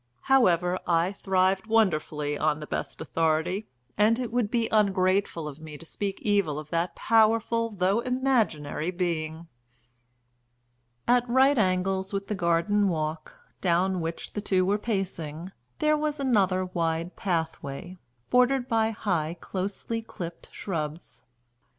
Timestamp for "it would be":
4.17-4.67